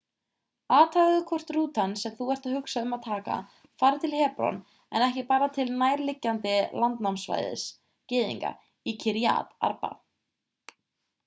[0.75, 3.35] athugaðu hvort rútan sem þú ert að hugsa um að taka
[3.83, 4.57] fari til hebron
[4.97, 7.69] en ekki bara til nærliggjandi landnámssvæðis
[8.15, 8.55] gyðinga
[8.93, 9.95] í kiryat arba